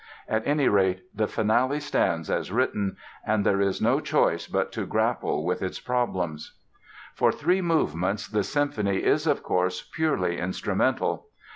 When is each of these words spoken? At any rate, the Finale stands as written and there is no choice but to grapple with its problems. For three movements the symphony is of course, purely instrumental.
At 0.27 0.47
any 0.47 0.67
rate, 0.67 1.03
the 1.13 1.27
Finale 1.27 1.79
stands 1.79 2.31
as 2.31 2.51
written 2.51 2.97
and 3.23 3.45
there 3.45 3.61
is 3.61 3.79
no 3.83 3.99
choice 3.99 4.47
but 4.47 4.71
to 4.71 4.87
grapple 4.87 5.45
with 5.45 5.61
its 5.61 5.79
problems. 5.79 6.57
For 7.13 7.31
three 7.31 7.61
movements 7.61 8.27
the 8.27 8.41
symphony 8.43 9.03
is 9.03 9.27
of 9.27 9.43
course, 9.43 9.87
purely 9.93 10.39
instrumental. 10.39 11.27